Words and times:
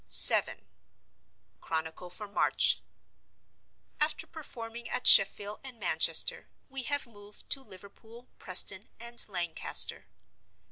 VII. 0.09 0.55
Chronicle 1.61 2.09
for 2.09 2.27
March. 2.27 2.79
After 3.99 4.25
performing 4.25 4.89
at 4.89 5.05
Sheffield 5.05 5.59
and 5.63 5.79
Manchester, 5.79 6.47
we 6.71 6.81
have 6.81 7.05
moved 7.05 7.51
to 7.51 7.61
Liverpool, 7.61 8.27
Preston, 8.39 8.89
and 8.99 9.23
Lancaster. 9.29 10.07